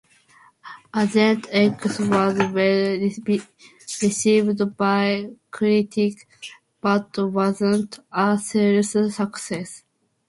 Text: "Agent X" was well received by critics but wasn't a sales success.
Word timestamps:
"Agent 0.95 1.45
X" 1.51 1.99
was 1.99 1.99
well 1.99 2.99
received 2.99 4.75
by 4.75 5.29
critics 5.51 6.25
but 6.81 7.15
wasn't 7.19 7.99
a 8.11 8.35
sales 8.39 8.89
success. 9.13 9.83